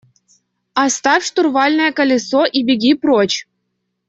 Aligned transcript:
–Оставь 0.83 1.23
штурвальное 1.29 1.91
колесо 1.97 2.43
и 2.57 2.59
беги 2.67 2.93
прочь. 3.01 3.37